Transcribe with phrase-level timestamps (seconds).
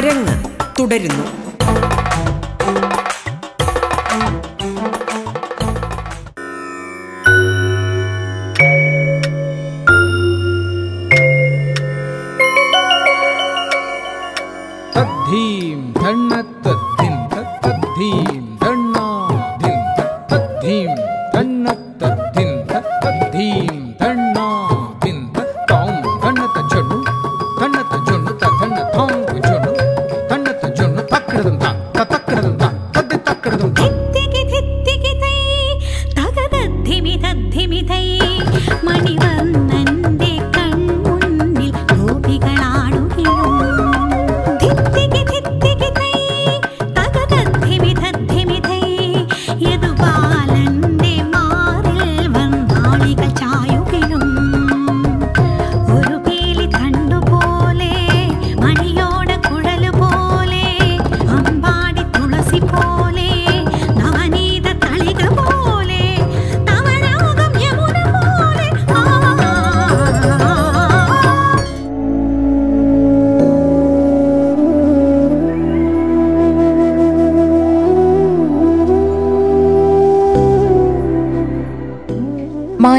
[0.00, 0.34] അരങ്ങ്
[0.78, 1.49] തുടരുന്നു.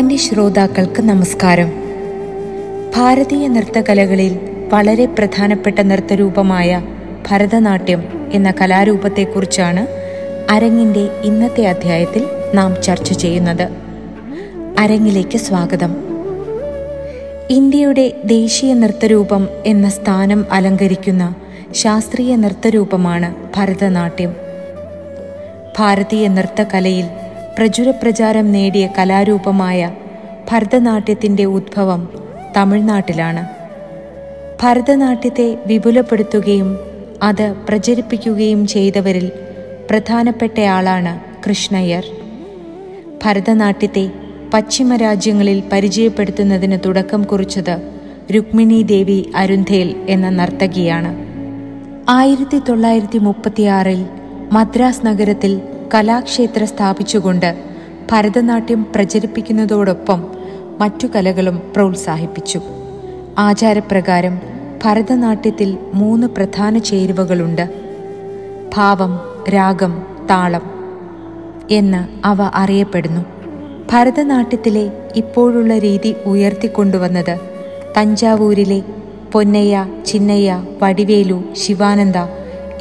[0.02, 1.74] മാന്യ ശ്രോതാക്കൾക്ക് നമസ്കാരം.
[2.96, 4.40] ഭാരതീയ നൃത്തകലകളിൽ
[4.74, 6.84] വളരെ പ്രധാനപ്പെട്ട നൃത്തരൂപമായ
[7.30, 9.88] ഭരതനാട്യം എന്ന കലാരൂപത്തെക്കുറിച്ചാണ്
[10.52, 13.70] അരങ്ങിന്റെ ഇന്നത്തെ അധ്യായത്തിൽ നാം ചർച്ച ചെയ്യുന്നത്.
[14.80, 15.96] അരങ്ങിലേക്ക് സ്വാഗതം.
[17.50, 21.36] ഇന്ത്യയുടെ ദേശീയ നൃത്തരൂപം എന്ന സ്ഥാനം അലങ്കരിക്കുന്ന
[21.72, 24.36] ശാസ്ത്രീയ നൃത്തരൂപമാണ് ഭരതനാട്യം.
[25.80, 27.06] ഭാരതീയ നൃത്തകലയിൽ
[27.62, 29.92] പ്രചുരപ്രചാരം നേടിയ കലാരൂപമായ
[30.52, 32.10] ഭരതനാട്യത്തിന്റെ ഉദ്ഭവം
[32.58, 33.48] തമിഴ്നാട്ടിലാണ്.
[34.64, 36.80] ഭരതനാട്യത്തെ വിപുലപ്പെടുത്തുകയും
[37.24, 39.32] അത് പ്രചരിപ്പിക്കുകയും ചെയ്തവരിൽ
[39.90, 42.06] പ്രധാനപ്പെട്ടയാളാണ് കൃഷ്ണയ്യർ.
[43.26, 44.12] ഭരതനാട്യത്തെ
[44.54, 47.82] പശ്ചിമ രാജ്യങ്ങളിൽ പരിചയപ്പെടുത്തുന്നതിന് തുടക്കം കുറിച്ചത്
[48.36, 51.16] രുക്മിണി ദേവി അരുന്ധേൽ എന്ന നർത്തകിയാണ്.
[52.10, 54.06] ആയിരത്തി തൊള്ളായിരത്തി മുപ്പത്തിയാറിൽ
[54.52, 55.62] മദ്രാസ് നഗരത്തിൽ
[55.94, 57.56] കലാക്ഷേത്ര സ്ഥാപിച്ചുകൊണ്ട്
[58.12, 60.28] ഭരതനാട്യം പ്രചരിപ്പിക്കുന്നതോടൊപ്പം
[60.80, 62.62] മറ്റു കലകളും പ്രോത്സാഹിപ്പിച്ചു.
[63.38, 64.42] ആചാരപ്രകാരം
[64.84, 67.70] ഭരതനാട്യത്തിൽ മൂന്ന് പ്രധാന ചേരുവകളുണ്ട്.
[68.76, 69.20] ഭാവം
[69.54, 70.62] രാഗം താളം
[71.72, 73.26] എന്ന് അവ അറിയപ്പെടുന്നു.
[73.92, 77.40] ഭരതനാട്യത്തിലെ ഇപ്പോഴുള്ള രീതി ഉയർത്തിക്കൊണ്ടുവന്നത്
[77.98, 78.84] തഞ്ചാവൂരിലെ
[79.32, 82.18] പൊന്നയ്യ ചിന്നയ്യ വടിവേലു ശിവാനന്ദ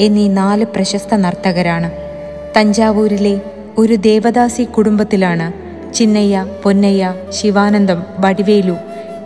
[0.01, 2.10] എന്നീ നാല് പ്രശസ്ത നർത്തകരാണ്.
[2.57, 3.41] തഞ്ചാവൂരിലെ
[3.79, 5.53] ഒരു ദേവദാസി കുടുംബത്തിലാണ്
[5.95, 8.77] ചിന്നയ്യ പൊന്നയ്യ ശിവാനന്ദം വടിവേലു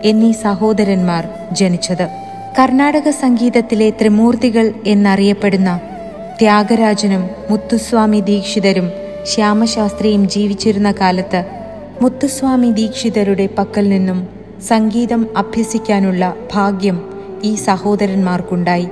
[0.03, 2.07] എന്നീ സഹോദരന്മാർ ജനിച്ചത്.
[2.59, 5.79] കർണാടക സംഗീതത്തിലെ ത്രിമൂർത്തികൾ എന്നറിയപ്പെടുന്ന
[6.37, 8.87] ത്യാഗരാജനും മുത്തുസ്വാമി ദീക്ഷിതരും
[9.25, 11.45] ശ്യാമശാസ്ത്രിയും ജീവിച്ചിരുന്ന കാലത്ത്
[12.01, 14.27] മുത്തുസ്വാമി ദീക്ഷിതരുടെ പക്കൽ നിന്നും
[14.67, 16.97] സംഗീതം അഭ്യസിക്കാനുള്ള ഭാഗ്യം
[17.43, 18.87] ഈ സഹോദരന്മാർക്കുണ്ടായി.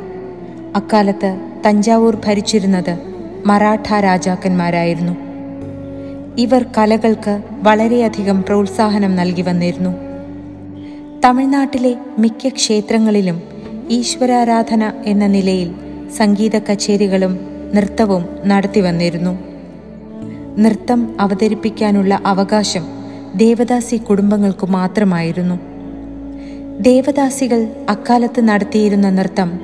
[0.76, 1.32] അക്കാലത്ത്
[1.66, 3.13] തഞ്ചാവൂർ ഭരിച്ചിരുന്നത്
[3.46, 5.16] മറാഠ രാജാക്കന്മാരായിരുന്നു.
[6.38, 9.94] ഇവർ കലകൾക്ക് വളരെയധികം പ്രോത്സാഹനം നൽകി വന്നിരുന്നു.
[11.26, 13.42] തമിഴ്നാട്ടിലെ മിക്ക ക്ഷേത്രങ്ങളിലും
[13.90, 15.76] ഈശ്വരാരാധന എന്ന നിലയിൽ
[16.18, 17.40] സംഗീത കച്ചേരികളും
[17.74, 19.38] നൃത്തവും നടത്തി വന്നിരുന്നു.
[20.58, 22.84] നൃത്തം അവതരിപ്പിക്കാനുള്ള അവകാശം
[23.36, 25.56] ദേവദാസി കുടുംബങ്ങൾക്കു മാത്രമായിരുന്നു.
[26.82, 29.60] ദേവദാസികൾ അക്കാലത്ത് നടത്തിയിരുന്ന നൃത്തം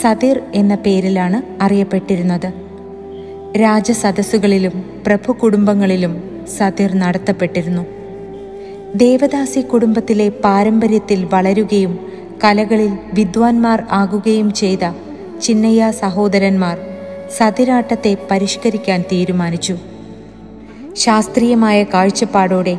[0.00, 2.67] സതിർ എന്ന പേരിലാണ് അറിയപ്പെട്ടിരുന്നത്.
[3.56, 7.86] രാജസദസ്സുകളിലും പ്രഭു കുടുംബങ്ങളിലും സതിർ നടത്തപ്പെട്ടിരുന്നു.
[8.94, 12.12] ദേവദാസി കുടുംബത്തിലെ പാരമ്പര്യത്തിൽ വളരുകയും
[12.44, 14.92] കലകളിൽ വിദ്വാൻമാർ ആകുകയും ചെയ്ത
[15.42, 16.78] ചിന്നയ്യ സഹോദരന്മാർ
[17.36, 19.76] സതിരാട്ടത്തെ പരിഷ്കരിക്കാൻ തീരുമാനിച്ചു.
[20.96, 22.78] ശാസ്ത്രീയമായ കാഴ്ചപ്പാടോടെ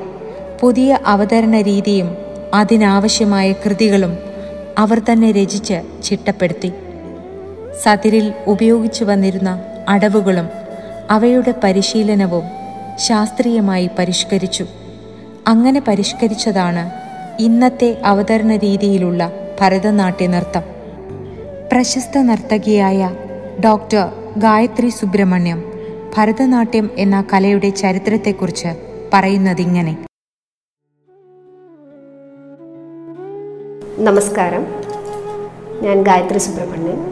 [0.59, 2.15] പുതിയ അവതരണ രീതിയും
[2.53, 4.17] അതിനാവശ്യമായ കൃതികളും
[4.77, 6.71] അവർ തന്നെ രചിച്ച് ചിട്ടപ്പെടുത്തി.
[7.83, 10.58] സതിരിൽ ഉപയോഗിച്ചു വന്നിരുന്ന അടവുകളും
[11.09, 12.43] അവയുടെ പരിശീലനവും
[12.95, 14.65] ശാസ്ത്രീയമായി പരിഷ്കരിച്ചു.
[15.47, 16.91] അങ്ങനെ പരിഷ്കരിച്ചതാണ്
[17.39, 20.61] ഇന്നത്തെ അവതരണ രീതിയിലുള്ള ഭരതനാട്യ നൃത്തം
[21.71, 23.15] പ്രശസ്ത നർത്തകിയായ
[23.65, 25.63] ഡോക്ടർ ഗായത്രി സുബ്രഹ്മണ്യം
[26.17, 28.67] ഭരതനാട്യം എന്ന കലയുടെ ചരിത്രത്തെക്കുറിച്ച്
[29.13, 29.97] പറയുന്നതിങ്ങനെ.
[33.99, 34.67] നമസ്കാരം.
[35.81, 37.05] ഞാൻ ഗായത്രി സുബ്രഹ്മണ്യൻ.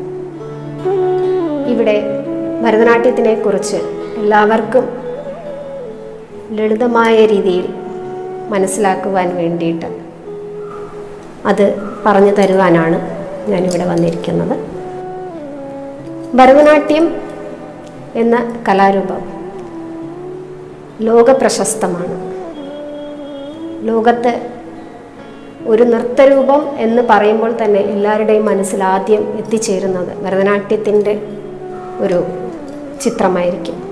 [1.68, 2.27] ഇവിടെ
[2.62, 3.76] ഭരതനാട്യത്തിനെ കുറിച്ച്
[4.18, 4.90] എല്ലാവർക്കും
[6.52, 7.74] ലളിതമായ രീതിയിൽ
[8.50, 9.86] മനസ്സിലാക്കുവാൻ വേണ്ടിയിട്ട്
[11.46, 11.76] അത്
[12.06, 12.98] പറഞ്ഞു തരുവാനാണ്
[13.50, 14.58] ഞാനിവിടെ വന്നിരിക്കുന്നത്.
[16.36, 17.16] ഭരതനാട്യം
[18.16, 19.22] എന്ന കലാരൂപം
[21.02, 22.16] ലോകപ്രശസ്തമാണ്.
[23.88, 24.50] ലോകത്ത്
[25.66, 31.22] ഒരു നൃത്തരൂപം എന്ന് പറയുമ്പോൾ തന്നെ എല്ലാവരുടെയും മനസ്സിൽ ആദ്യം എത്തിച്ചേരുന്നത് ഭരതനാട്യത്തിന്റെ
[32.00, 32.24] ഒരു
[33.02, 33.84] ചിത്രമായിരിക്കും.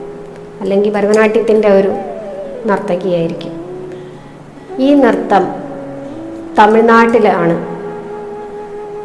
[0.62, 1.92] അല്ലെങ്കിൽ ഭരതനാട്യത്തിന്റെ ഒരു
[2.66, 3.66] നർത്തകിയായിരിക്കും.
[4.78, 5.48] ഈ നൃത്തം
[6.60, 7.76] തമിഴ്നാട്ടിലാണ്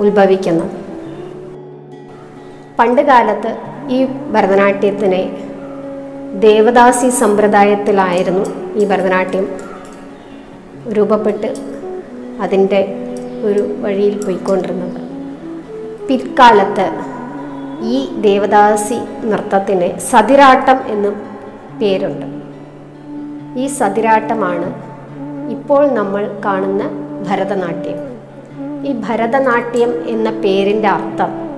[0.02, 0.70] ഉത്ഭവിക്കുന്നത്.
[2.78, 3.56] പണ്ട് കാലത്ത്
[3.90, 5.50] ഈ ഭരതനാട്യത്തിനെ
[6.40, 9.58] ദേവദാസി സമ്പ്രദായത്തിലായിരുന്നു ഈ ഭരതനാട്യം
[10.92, 11.54] രൂപപ്പെട്ട്
[12.40, 12.94] അതിന്റെ
[13.44, 15.00] ഒരു വഴിയിൽ പോയിക്കൊണ്ടിരുന്നത്.
[16.06, 17.09] പിൽക്കാലത്ത്
[17.82, 21.22] ഈ ദേവദാസി നൃത്തത്തിന് സതിരാട്ടം എന്നും
[21.80, 22.26] പേരുണ്ട്.
[23.58, 24.90] ഈ സതിരാട്ടമാണ്
[25.50, 26.82] ഇപ്പോൾ നമ്മൾ കാണുന്ന
[27.28, 28.10] ഭരതനാട്യം.
[28.86, 31.50] ഈ ഭരതനാട്യം എന്ന പേരിന്റെ അർത്ഥം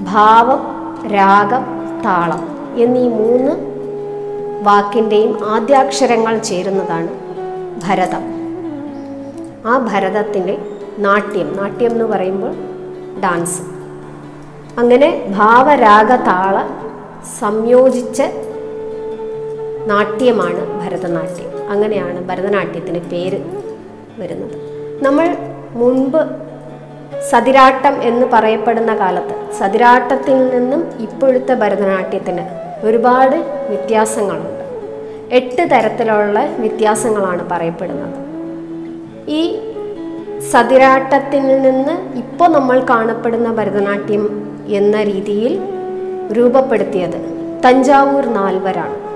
[0.00, 0.60] ഭാവം
[1.08, 1.64] രാഗം
[2.04, 3.72] താളം എന്നീ മൂന്ന്
[4.62, 7.08] വാക്കിന്റെയും ആദ്യാക്ഷരങ്ങൾ ചേരുന്നതാണ്
[7.86, 8.24] ഭരതം.
[9.66, 10.58] ആ ഭരതത്തിന്റെ
[10.98, 12.54] നാട്യം നാട്യം എന്ന് പറയുമ്പോൾ
[13.20, 13.71] ഡാൻസ്.
[14.78, 16.62] അങ്ങനെ ഭാവരാഗ താള
[17.38, 18.22] സംയോജിച്ച
[19.86, 21.70] നാട്യമാണ് ഭരതനാട്യം.
[21.70, 23.40] അങ്ങനെയാണ് ഭരതനാട്യത്തിന് പേര്
[24.18, 24.52] വരുന്നത്.
[25.02, 25.36] നമ്മൾ
[25.70, 26.18] മുൻപ്
[27.30, 32.42] സതിരാട്ടം എന്ന് പറയപ്പെടുന്ന കാലത്ത് സതിരാട്ടത്തിൽ നിന്നും ഇപ്പോഴത്തെ ഭരതനാട്യത്തിന്
[32.86, 33.36] ഒരുപാട്
[33.68, 34.62] വ്യത്യാസങ്ങളുണ്ട്.
[35.34, 38.14] എട്ട് തരത്തിലുള്ള വ്യത്യാസങ്ങളാണ് പറയപ്പെടുന്നത്.
[39.30, 39.58] ഈ
[40.50, 45.60] സതിരാട്ടത്തിൽ നിന്ന് ഇപ്പോൾ നമ്മൾ കാണപ്പെടുന്ന ഭരതനാട്യം എന്ന രീതിയിൽ
[46.32, 47.32] രൂപപ്പെടുത്തിയത്.
[47.66, 49.12] തഞ്ചാവൂർ നാൽവരാണ്.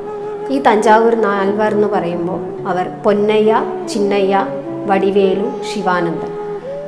[0.53, 4.47] ഈ തഞ്ചാവൂർ നാൽവർ എന്ന് പറയുമ്പോൾ അവർ പൊന്നയ്യ ചിന്നയ്യ
[4.87, 6.37] വടിവേലു ശിവാനന്ദൻ.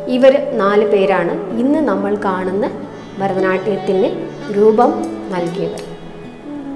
[0.09, 2.71] ഇവർ നാല് പേരാണ് ഇന്ന് നമ്മൾ കാണുന്ന
[3.19, 4.91] ഭരതനാട്യത്തിന് രൂപം
[5.31, 5.83] നൽകിയവർ.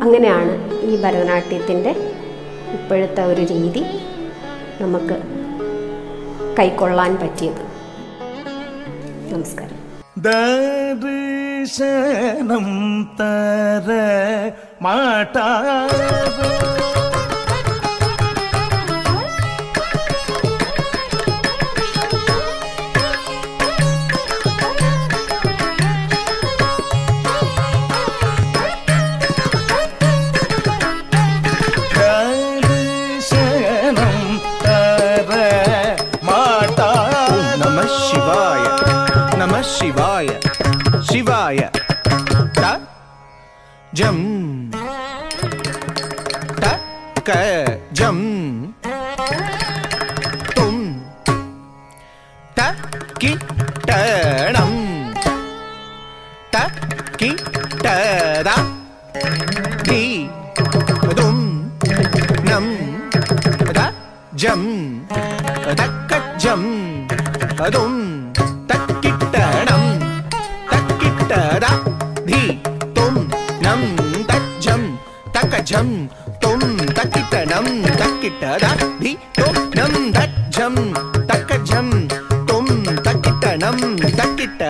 [0.03, 1.91] അങ്ങനെയാണ് ഈ ഭരതനാട്യത്തിന്റെ
[2.73, 3.85] ഇപ്പോഴത്തെ ഒരു രീതി
[4.81, 5.23] നമുക്ക്
[6.59, 7.73] കൈക്കൊള്ളാൻ പറ്റിയത്.
[9.35, 9.83] നമസ്കാരം.
[11.75, 12.75] தரிசனம்
[13.19, 13.89] தர
[14.83, 16.13] மாட்டாரோ
[43.95, 44.32] जम
[75.73, 75.93] ஜம்
[76.39, 76.65] தொம்
[76.97, 77.71] தக்கிட்ட நம்
[78.01, 78.45] தக்கிட்ட
[79.03, 80.81] தி தொம் நம் தக் ஜம்
[81.31, 81.93] தக்க ஜம்
[82.47, 82.73] தொம்
[83.07, 83.85] தக்கிட்ட நம்
[84.19, 84.63] தக்கிட்ட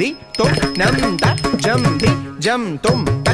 [0.00, 0.08] தி
[0.38, 3.31] தொம் நம் தக் ஜம் தி ஜம் தொம் தக்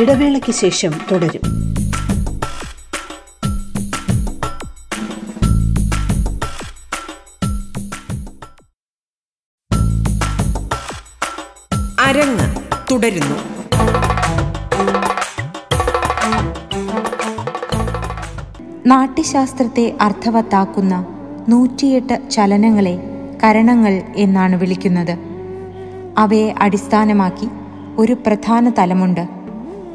[0.00, 1.40] ഇടവേളയ്ക്ക് ശേഷം തുടരും.
[12.00, 12.56] അരങ്ങ്
[12.90, 13.36] തുടരുന്നു.
[18.86, 21.06] നാട്യശാസ്ത്രത്തെ അർത്ഥവത്താക്കുന്ന
[21.48, 22.98] നൂറ്റിയെട്ട് ചലനങ്ങളെ
[23.44, 25.18] കരണങ്ങൾ എന്നാണ് വിളിക്കുന്നത്.
[26.18, 27.48] അവയെ അടിസ്ഥാനമാക്കി
[27.98, 29.39] ഒരു പ്രധാന തലമുണ്ട്.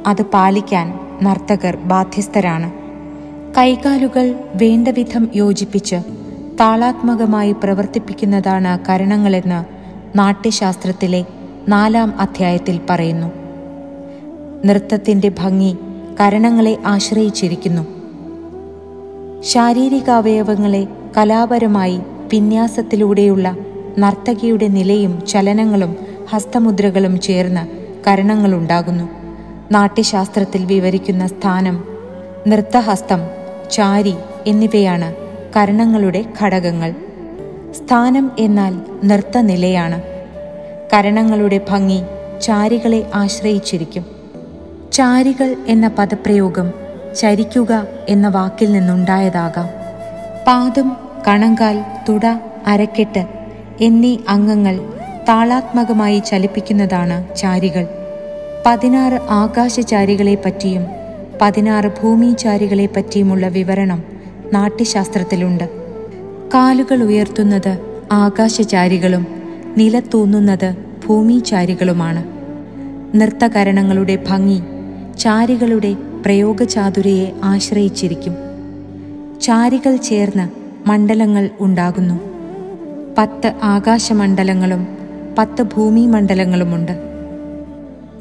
[0.06, 2.72] അത് പാലിക്കാൻ നർത്തകർ ബാധ്യസ്ഥരാണ്.
[3.58, 5.96] കൈകാലുകൾ വേണ്ടവിധം യോജിപ്പിച്ച്
[6.60, 9.66] താളാത്മകമായി പ്രവർത്തിപ്പിക്കുന്നതാണ് കരണങ്ങളെന്ന്
[10.18, 11.26] നാട്യശാസ്ത്രത്തിലെ
[11.68, 13.32] നാലാം അധ്യായത്തിൽ പറയുന്നു.
[14.66, 15.76] നൃത്തത്തിന്റെ ഭംഗി
[16.22, 17.82] കരണങ്ങളെ ആശ്രയിച്ചിരിക്കുന്നു.
[19.42, 22.00] ശാരീരികാവയവങ്ങളെ കലാപരമായി
[22.34, 23.58] വിന്യാസത്തിലൂടെയുള്ള
[24.00, 25.96] നർത്തകിയുടെ നിലയും ചലനങ്ങളും
[26.30, 27.68] ഹസ്തമുദ്രകളും ചേർന്ന്
[28.08, 29.25] കരണങ്ങളുണ്ടാകുന്നു.
[29.72, 31.84] നാട്യശാസ്ത്രത്തിൽ വിവരിക്കുന്ന സ്ഥാനം
[32.48, 33.28] നൃത്തഹസ്തം
[33.72, 34.16] ചാരി
[34.48, 35.16] എന്നിവയാണ്
[35.58, 36.92] കരണങ്ങളുടെ ഘടകങ്ങൾ.
[37.72, 40.02] സ്ഥാനം എന്നാൽ നൃത്തനിലയാണ്.
[40.94, 42.02] കരണങ്ങളുടെ ഭംഗി
[42.42, 44.06] ചാരികളെ ആശ്രയിച്ചിരിക്കും.
[44.94, 46.74] ചാരികൾ എന്ന പദപ്രയോഗം
[47.16, 49.70] ചരിക്കുക എന്ന വാക്കിൽ നിന്നുണ്ടായതാകാം.
[50.48, 52.26] പാദം കണങ്കാൽ തുട
[52.68, 53.28] അരക്കെട്ട്
[53.82, 54.80] എന്നീ അംഗങ്ങൾ
[55.30, 58.05] താളാത്മകമായി ചലിപ്പിക്കുന്നതാണ് ചാരികൾ.
[58.66, 60.86] പതിനാറ് ആകാശചാരികളെ പറ്റിയും
[61.42, 64.04] പതിനാറ് ഭൂമിചാരികളെ പറ്റിയുമുള്ള വിവരണം
[64.54, 65.70] നാട്യശാസ്ത്രത്തിലുണ്ട്.
[66.54, 67.78] കാലുകൾ ഉയർത്തുന്നത്
[68.12, 69.28] ആകാശചാരികളും
[69.78, 70.76] നിലത്തൂന്നുന്നത്
[71.08, 72.24] ഭൂമിചാരികളുമാണ്.
[73.18, 74.60] നൃത്തകരണങ്ങളുടെ ഭംഗി
[75.20, 75.94] ചാരികളുടെ
[76.26, 78.36] പ്രയോഗചാതുരയെ ആശ്രയിച്ചിരിക്കും.
[79.42, 80.50] ചാരികൾ ചേർന്ന്
[80.90, 82.20] മണ്ഡലങ്ങൾ ഉണ്ടാകുന്നു.
[83.18, 84.88] പത്ത് ആകാശമണ്ഡലങ്ങളും
[85.38, 87.05] പത്ത് ഭൂമിമണ്ഡലങ്ങളുമുണ്ട്.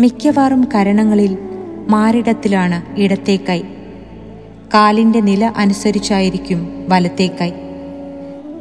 [0.00, 1.38] മിക്കവാറും കരണങ്ങളിൽ
[1.88, 3.60] മാറിടത്തിലാണ് ഇടത്തേക്കൈ
[4.74, 7.50] കാലിന്റെ നില അനുസരിച്ചായിരിക്കും വലത്തേക്കൈ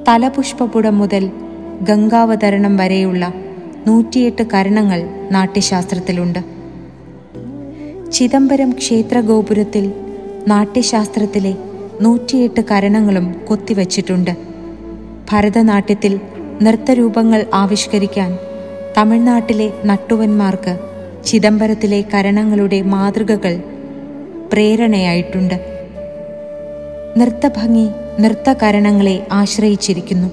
[0.08, 1.32] തലപുഷ്പപുടം മുതൽ
[1.82, 3.34] ഗംഗാവതരണം വരെയുള്ള
[3.88, 6.40] നൂറ്റിയെട്ട് കരണങ്ങൾ നാട്യശാസ്ത്രത്തിലുണ്ട്.
[8.12, 9.94] ചിദംബരം ക്ഷേത്രഗോപുരത്തിൽ
[10.48, 11.56] നാട്യശാസ്ത്രത്തിലെ
[12.02, 14.38] നൂറ്റിയെട്ട് കരണങ്ങളും കൊത്തിവച്ചിട്ടുണ്ട്.
[15.32, 16.20] ഭരതനാട്യത്തിൽ
[16.62, 18.38] നൃത്തരൂപങ്ങൾ ആവിഷ്കരിക്കാൻ
[18.98, 20.93] തമിഴ്നാട്ടിലെ നട്ടുവന്മാർക്ക്
[21.25, 23.63] ചിദംബരത്തിലെ കരണങ്ങളുടെ മാതൃകകൾ
[24.53, 25.56] പ്രേരണയായിട്ടുണ്ട്.
[27.18, 27.88] നൃത്തഭംഗി
[28.20, 30.27] നൃത്തകരണങ്ങളെ ആശ്രയിച്ചിരിക്കുന്നു.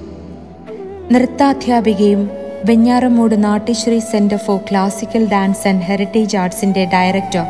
[1.12, 2.30] നൃത്താധ്യാപികയും
[2.64, 7.46] Venjaramoodu Natyashree centre for classical dance and heritage ആർട്സിന്റെ director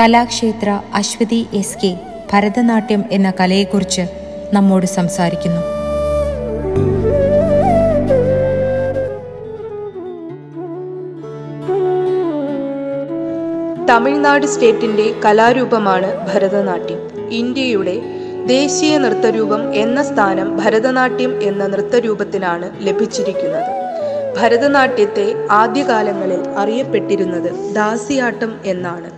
[0.00, 1.96] Kalakshetra Aswathy S K
[2.32, 4.02] Bharatanatyam എന്ന കലയെക്കുറിച്ച്
[4.52, 5.77] നമ്മോട് സംസാരിക്കുന്നു.
[13.88, 17.30] തമിഴ്നാട് സ്റ്റേറ്റിന്റെ കലാരൂപമാണ് ഭരതനാട്യം.
[17.30, 18.00] ഇന്ത്യയുടെ
[18.46, 23.70] ദേശീയ നൃത്തരൂപം എന്ന സ്ഥാനം ഭരതനാട്യം എന്ന നൃത്തരൂപത്തിനാണ് ലഭിച്ചിരിക്കുന്നത്.
[24.38, 29.10] ഭരതനാട്യത്തെ ആദ്യകാലങ്ങളിൽ അറിയപ്പെട്ടിരുന്നത് ദാസിയാട്ടം എന്നാണ്.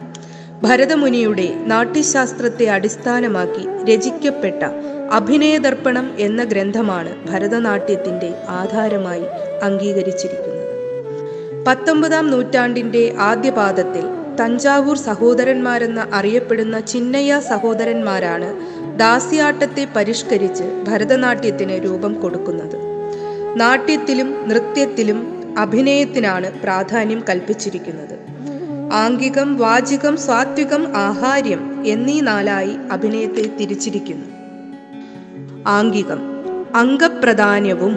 [0.62, 4.62] ഭരതമുനിയുടെ നാട്യശാസ്ത്രത്തെ അടിസ്ഥാനമാക്കി രചിക്കപ്പെട്ട
[5.12, 9.24] അഭിനയദർപ്പണം എന്ന ഗ്രന്ഥമാണ് ഭരതനാട്യത്തിന്റെ ആധാരമായി
[9.62, 10.60] അംഗീകരിച്ചിരിക്കുന്നത്.
[11.66, 18.48] പത്തൊമ്പതാം നൂറ്റാണ്ടിന്റെ ആദ്യപാദത്തിൽ തഞ്ചാവൂർ സഹോദരന്മാരെന്ന് അറിയപ്പെടുന്ന ചിന്നയ്യ സഹോദരന്മാരാണ്
[18.98, 22.76] ദാസ്യാട്ടത്തെ പരിഷ്കരിച്ച് ഭരതനാട്യത്തിന് രൂപം കൊടുക്കുന്നത്.
[23.60, 25.18] നാട്യത്തിലും നൃത്യത്തിലും
[25.58, 28.16] അഭിനയത്തിനാണ് പ്രാധാന്യം കൽപ്പിച്ചിരിക്കുന്നത്.
[28.92, 34.26] ആംഗികം വാചികം സാത്വികം ആഹാര്യം എന്നീ നാലായി അഭിനയത്തെ തിരിച്ചിരിക്കുന്നു.
[35.66, 36.20] ആംഗികം
[36.74, 37.94] അംഗപ്രധാനവും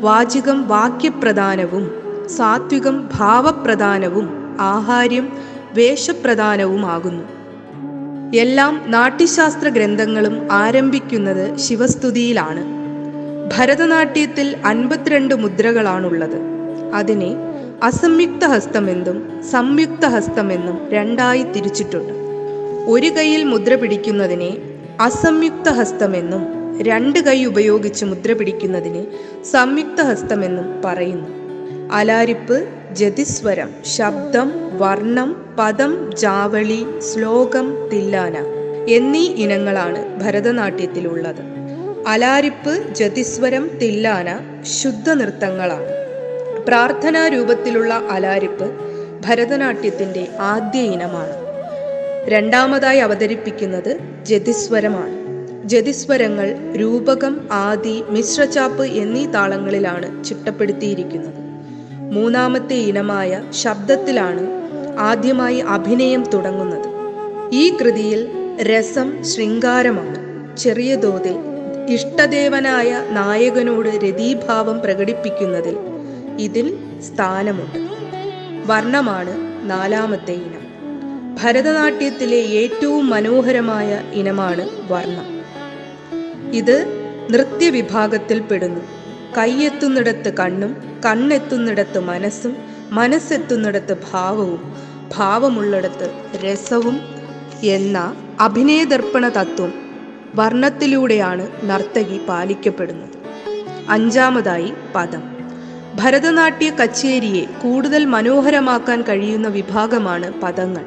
[0.00, 1.84] വാചികം വാക്യപ്രധാനവും
[2.26, 5.32] സാത്വികം ഭാവപ്രധാനവും ആഹാര്യം
[5.74, 7.24] വേഷപ്രധാനവുമാകുന്നു.
[8.36, 12.64] എല്ലാം നാട്യശാസ്ത്ര ഗ്രന്ഥങ്ങളും ആരംഭിക്കുന്നത് ശിവസ്തുതിയിലാണ്.
[13.56, 16.40] ഭരതനാട്യത്തിൽ അൻപത്തിരണ്ട് മുദ്രകളാണുള്ളത്.
[16.94, 17.34] അതിനെ
[17.82, 22.12] അസംയുക്ത ഹസ്തമെന്നും സംയുക്ത ഹസ്തമെന്നും രണ്ടായി തിരിച്ചിട്ടുണ്ട്.
[22.90, 24.56] ഒരു കൈയിൽ മുദ്ര പിടിക്കുന്നതിനെ
[25.00, 29.06] അസംയുക്ത ഹസ്തമെന്നും രണ്ട് കൈ ഉപയോഗിച്ച് മുദ്ര പിടിക്കുന്നതിനെ
[29.44, 31.28] സംയുക്ത ഹസ്തമെന്നും പറയുന്നു.
[31.92, 38.36] അലാരിപ്പ് ജതിസ്വരം ശബ്ദം വർണം പദം ജാവളി ശ്ലോകം തില്ലാന
[38.88, 41.42] എന്നീ ഇനങ്ങളാണ് ഭരതനാട്യത്തിലുള്ളത്.
[42.06, 44.28] അലാരിപ്പ് ജതിസ്വരം തില്ലാന
[44.62, 45.90] ശുദ്ധ നൃത്തങ്ങളാണ്.
[46.66, 48.66] പ്രാർത്ഥനാ രൂപത്തിലുള്ള അലാരിപ്പ്
[49.26, 51.36] ഭരതനാട്യത്തിന്റെ ആദ്യ ഇനമാണ്.
[52.26, 55.16] രണ്ടാമതായി അവതരിപ്പിക്കുന്നത് ജതിസ്വരമാണ്.
[55.64, 61.41] ജതിസ്വരങ്ങൾ രൂപകം ആദി മിശ്രചാപ്പ് എന്നീ താളങ്ങളിലാണ് ചിട്ടപ്പെടുത്തിയിരിക്കുന്നത്.
[62.12, 64.46] മൂന്നാമത്തെ ഇനമായ ശബ്ദത്തിലാണ്
[64.98, 66.88] ആദ്യമായി അഭിനയം തുടങ്ങുന്നത്.
[67.52, 68.28] ഈ കൃതിയിൽ
[68.62, 70.18] രസം ശൃംഗാരമാണ്.
[70.56, 71.36] ചെറിയ തോതിൽ
[71.88, 75.76] ഇഷ്ടദേവനായ നായകനോട് രതീഭാവം പ്രകടിപ്പിക്കുന്നതിൽ
[76.38, 77.78] ഇതിൽ സ്ഥാനമുണ്ട്.
[78.66, 79.34] വർണമാണ്
[79.70, 80.62] നാലാമത്തെ ഇനം.
[81.42, 85.42] ഭരതനാട്യത്തിലെ ഏറ്റവും മനോഹരമായ ഇനമാണ് വർണം.
[86.54, 86.76] ഇത്
[87.30, 88.80] നൃത്യവിഭാഗത്തിൽ പെടുന്നു.
[89.38, 92.56] കൈയെത്തുന്നിടത്ത് കണ്ണും കണ്ണെത്തുന്നിടത്ത് മനസ്സും
[92.90, 94.76] മനസ്സെത്തുന്നിടത്ത് ഭാവവും
[95.16, 97.00] ഭാവമുള്ളിടത്ത് രസവും
[97.62, 99.72] എന്ന അഭിനയദർപ്പണ തത്വം
[100.34, 103.18] വർണത്തിലൂടെയാണ് നർത്തകി പാലിക്കപ്പെടുന്നത്.
[103.88, 105.22] അഞ്ചാമതായി പദം.
[105.94, 110.84] ഭരതനാട്യ കച്ചേരിയെ കൂടുതൽ മനോഹരമാക്കാൻ കഴിയുന്ന വിഭാഗമാണ് പദങ്ങൾ.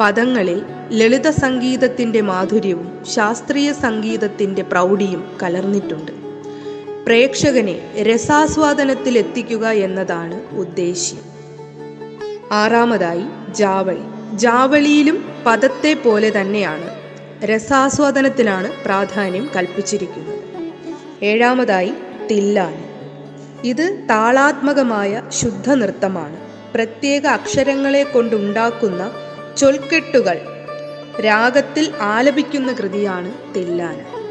[0.00, 6.21] പദങ്ങളിൽ ലളിത സംഗീതത്തിന്റെ മാധുര്യവും ശാസ്ത്രീയ സംഗീതത്തിന്റെ പ്രൗഢിയും കലർന്നിട്ടുണ്ട്.
[7.06, 11.20] പ്രേക്ഷകനെ രസാസ്വാദനത്തിലെത്തിക്കുക എന്നതാണ് ഉദ്ദേശ്യം.
[12.52, 14.36] ആറാമതായി ജാവളി.
[14.36, 17.02] ജാവളിയിലും പദത്തെ പോലെ തന്നെയാണ്
[17.44, 20.40] രസാസ്വാദനത്തിനാണ് പ്രാധാന്യം കൽപ്പിച്ചിരിക്കുന്നത്.
[21.24, 21.92] ഏഴാമതായി
[22.30, 22.84] തില്ലാനി.
[23.68, 26.36] ഇത് താളാത്മകമായ ശുദ്ധ നൃത്തമാണ്.
[26.74, 29.12] പ്രത്യേക അക്ഷരങ്ങളെ കൊണ്ടുണ്ടാക്കുന്ന
[29.56, 30.40] ചൊൽക്കെട്ടുകൾ
[31.24, 34.21] രാഗത്തിൽ ആലപിക്കുന്ന കൃതിയാണ് തില്ലാന.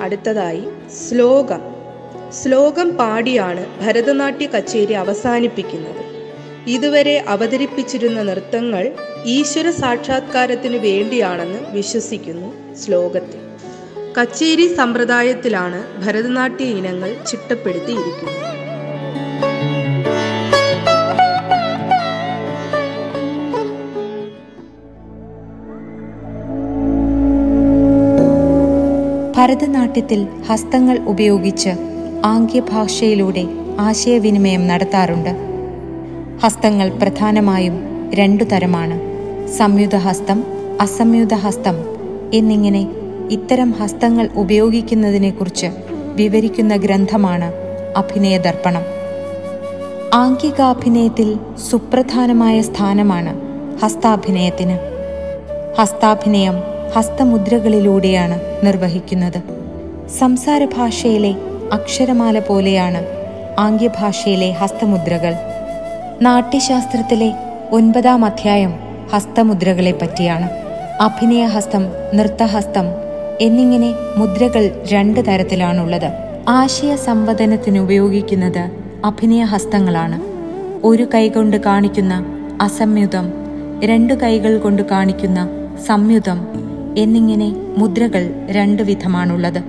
[0.00, 0.62] അടുത്തതായി
[1.08, 1.60] ശ്ലോകം.
[2.32, 6.08] ശ്ലോകം പാടിയാണ് ഭരതനാട്യ കച്ചേരി അവസാനിപ്പിക്കുന്നത്.
[6.66, 8.92] ഇതുവരെ അവതരിപ്പിച്ചിരുന്ന നൃത്തങ്ങൾ
[9.24, 13.40] ഈശ്വര സാക്ഷാത്കാരത്തിന് വേണ്ടിയാണെന്ന് വിശ്വസിക്കുന്നു ശ്ലോകത്തിൽ.
[14.20, 18.57] കച്ചേരി സമ്പ്രദായത്തിലാണ് ഭരതനാട്യ ഇനങ്ങൾ ചിട്ടപ്പെടുത്തിയിരിക്കുന്നത്.
[29.48, 31.68] ഭരതനാട്യത്തിൽ ഹസ്തങ്ങൾ ഉപയോഗിച്ച്
[32.24, 33.44] ആംഗ്യഭാഷയിലൂടെ
[33.80, 35.30] ആശയവിനിമയം നടത്താറുണ്ട്.
[36.44, 37.80] ഹസ്തങ്ങൾ പ്രധാനമായും
[38.14, 39.00] രണ്ടു തരമാണ്.
[39.48, 40.44] സംയുത ഹസ്തം
[40.80, 41.74] അസംയുത ഹസ്തം
[42.34, 42.88] എന്നിങ്ങനെ
[43.30, 45.66] ഇത്തരം ഹസ്തങ്ങൾ ഉപയോഗിക്കുന്നതിനെക്കുറിച്ച്
[46.14, 47.52] വിവരിക്കുന്ന ഗ്രന്ഥമാണ്
[47.96, 48.82] അഭിനയദർപ്പണം.
[50.14, 51.36] ആംഗികാഭിനയത്തിൽ
[51.70, 53.40] സുപ്രധാനമായ സ്ഥാനമാണ്
[53.82, 54.78] ഹസ്താഭിനയത്തിന്.
[55.80, 59.42] ഹസ്താഭിനയം ഹസ്തമുദ്രകളിലൂടെയാണ് നിർവഹിക്കുന്നത്.
[60.18, 61.34] സംസാര ഭാഷയിലെ
[61.72, 63.06] അക്ഷരമാല പോലെയാണ്
[63.58, 65.34] ആംഗ്യഭാഷയിലെ ഹസ്തമുദ്രകൾ.
[66.22, 67.32] നാട്യശാസ്ത്രത്തിലെ
[67.72, 68.74] ഒൻപതാം അധ്യായം
[69.12, 70.50] ഹസ്തമുദ്രകളെ പറ്റിയാണ്.
[71.00, 72.84] അഭിനയഹസ്തം നൃത്തഹസ്തം
[73.40, 76.10] എന്നിങ്ങനെ മുദ്രകൾ രണ്ട് തരത്തിലാണുള്ളത്.
[76.48, 78.70] ആശയ സംവദനത്തിന് ഉപയോഗിക്കുന്നത്
[79.04, 80.20] അഭിനയഹസ്തങ്ങളാണ്
[80.86, 82.24] ഒരു കൈകൊണ്ട് കാണിക്കുന്ന
[82.60, 83.32] അസംയുതം
[83.84, 85.48] രണ്ടു കൈകൾ കൊണ്ട് കാണിക്കുന്ന
[85.86, 86.68] സംയുതം
[86.98, 89.62] എന്നിങ്ങനെ മുദ്രകൾ രണ്ട് വിധമാണുള്ളത്.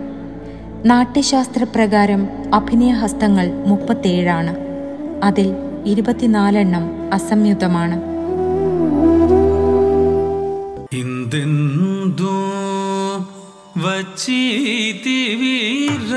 [0.85, 4.55] നാട്യശാസ്ത്രപ്രകാരം അഭിനയഹസ്തങ്ങൾ മുപ്പത്തേഴാണ്.
[5.23, 5.53] അതിൽ
[5.85, 8.09] ഇരുപത്തിനാലെണ്ണം അസംയുതമാണ്.
[13.77, 16.13] വച്ചീതി വീര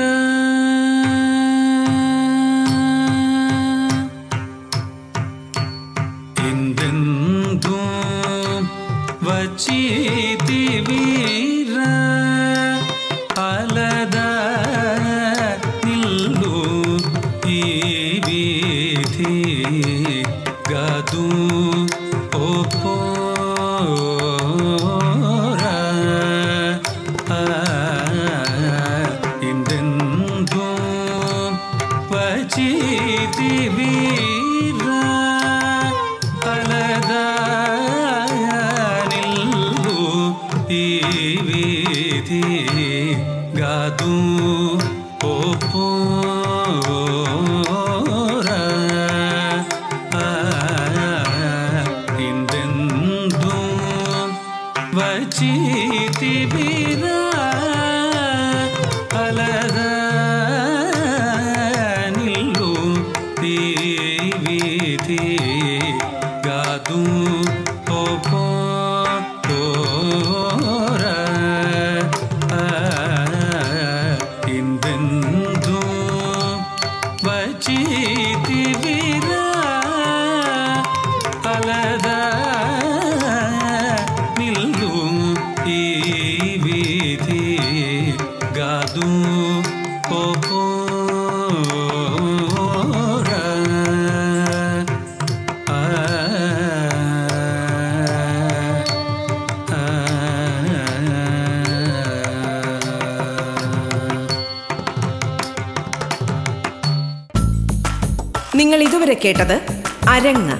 [109.25, 109.61] കേട്ടത്
[110.09, 110.57] അരങ്ങ്.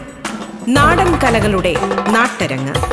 [0.67, 1.75] നാടൻ കലകളുടെ
[2.09, 2.92] നാട്ടരങ്ങ്.